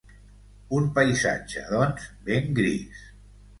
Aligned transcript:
Un 0.77 0.87
paisatge, 0.95 1.63
doncs, 1.75 2.09
ben 2.31 2.59
gris. 2.63 3.07